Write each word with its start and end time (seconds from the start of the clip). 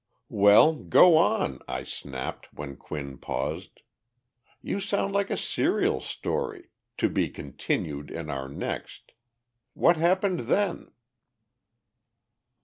"Well, 0.33 0.77
go 0.77 1.15
on!" 1.15 1.59
I 1.67 1.83
snapped, 1.83 2.51
when 2.51 2.75
Quinn 2.75 3.19
paused. 3.19 3.81
"You 4.59 4.79
sound 4.79 5.13
like 5.13 5.29
a 5.29 5.37
serial 5.37 5.99
story 6.01 6.69
to 6.97 7.07
be 7.07 7.29
continued 7.29 8.09
in 8.09 8.27
our 8.27 8.49
next. 8.49 9.11
What 9.75 9.97
happened 9.97 10.49
then?" 10.49 10.89